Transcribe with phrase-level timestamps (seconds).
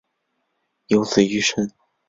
[0.87, 1.71] 有子俞深。